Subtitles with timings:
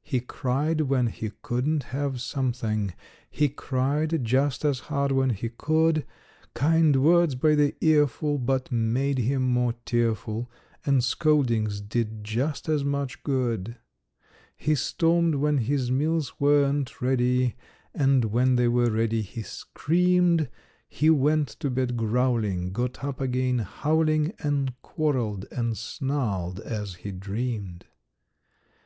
[0.00, 2.94] He cried when he couldn't have something;
[3.30, 6.06] He cried just as hard when he could;
[6.54, 10.50] Kind words by the earful but made him more tearful,
[10.86, 13.76] And scoldings did just as much good.
[14.56, 17.54] He stormed when his meals weren't ready,
[17.94, 20.48] And when they were ready, he screamed.
[20.88, 27.10] He went to bed growling, got up again howling And quarreled and snarled as he
[27.12, 27.84] dreamed.